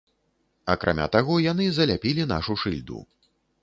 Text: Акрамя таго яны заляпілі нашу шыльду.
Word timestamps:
Акрамя 0.75 1.05
таго 1.17 1.37
яны 1.51 1.69
заляпілі 1.79 2.29
нашу 2.35 2.61
шыльду. 2.65 3.09